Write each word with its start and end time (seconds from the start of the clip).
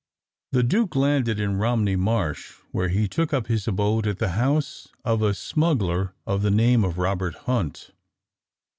The 0.51 0.63
Duke 0.63 0.95
landed 0.95 1.39
in 1.39 1.57
Romney 1.57 1.95
Marsh, 1.95 2.53
where 2.71 2.89
he 2.89 3.07
took 3.07 3.35
up 3.35 3.45
his 3.45 3.67
abode 3.67 4.07
at 4.07 4.17
the 4.17 4.29
house 4.29 4.87
of 5.05 5.21
a 5.21 5.35
smuggler 5.35 6.15
of 6.25 6.41
the 6.41 6.49
name 6.49 6.83
of 6.83 6.97
Robert 6.97 7.35
Hunt. 7.45 7.91